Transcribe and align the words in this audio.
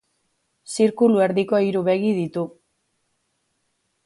Zirkulu 0.75 1.21
erdiko 1.25 1.61
hiru 1.67 1.83
begi 1.91 2.11
ditu. 2.21 2.47